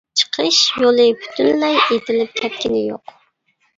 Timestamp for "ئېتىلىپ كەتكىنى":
1.83-2.83